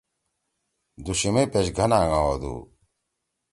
[1.03, 2.55] دُوشُمے پیش گھن آنگا ہودُو۔